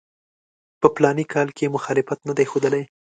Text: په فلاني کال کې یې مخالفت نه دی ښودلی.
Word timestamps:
په 0.81 0.87
فلاني 0.95 1.25
کال 1.33 1.47
کې 1.55 1.63
یې 1.65 1.73
مخالفت 1.75 2.19
نه 2.27 2.33
دی 2.37 2.45
ښودلی. 2.51 2.83